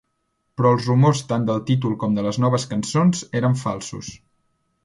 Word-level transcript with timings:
Però 0.59 0.71
els 0.75 0.87
rumors 0.91 1.21
tant 1.33 1.45
del 1.51 1.61
títol 1.69 1.95
com 2.05 2.17
de 2.19 2.25
les 2.31 2.41
noves 2.47 2.65
cançons 2.75 3.25
eren 3.43 3.63
falsos. 3.69 4.15